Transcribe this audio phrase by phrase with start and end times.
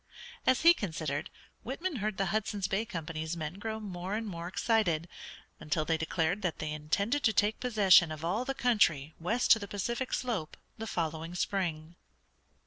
[0.47, 1.29] As he considered,
[1.61, 5.07] Whitman heard the Hudson's Bay Company's men grow more and more excited,
[5.59, 9.59] until they declared that they intended to take possession of all the country west to
[9.59, 11.97] the Pacific slope the following spring.